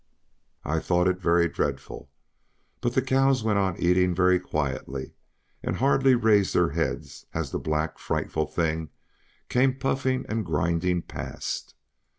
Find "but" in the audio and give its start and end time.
2.81-2.95